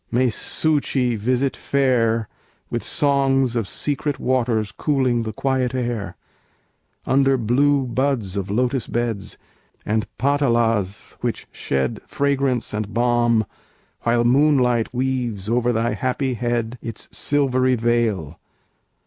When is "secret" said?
3.67-4.19